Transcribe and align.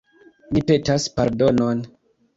Mi 0.57 0.63
petas 0.71 1.05
pardonon. 1.19 1.85